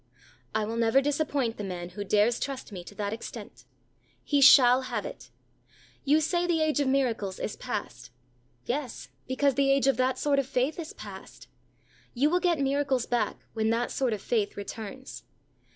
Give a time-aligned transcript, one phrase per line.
[0.55, 3.65] "I will never disappoint the man who dares trust me to that extent."
[4.23, 5.29] He shall have it.
[6.03, 8.09] You say the age of miracles is past.
[8.65, 11.49] Yes, because the age of that sort of faith is past.
[12.15, 15.21] You will get miracles back when that sort of faith returns.